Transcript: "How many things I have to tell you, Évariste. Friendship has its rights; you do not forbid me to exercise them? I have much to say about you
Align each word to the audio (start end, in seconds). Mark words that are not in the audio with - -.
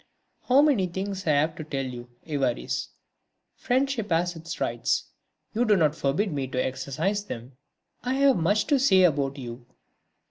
"How 0.47 0.63
many 0.63 0.87
things 0.87 1.27
I 1.27 1.33
have 1.33 1.55
to 1.57 1.63
tell 1.63 1.85
you, 1.85 2.09
Évariste. 2.25 2.87
Friendship 3.55 4.09
has 4.09 4.35
its 4.35 4.59
rights; 4.59 5.11
you 5.53 5.63
do 5.63 5.75
not 5.75 5.93
forbid 5.95 6.33
me 6.33 6.47
to 6.47 6.57
exercise 6.65 7.23
them? 7.23 7.51
I 8.01 8.15
have 8.15 8.37
much 8.37 8.65
to 8.65 8.79
say 8.79 9.03
about 9.03 9.37
you 9.37 9.63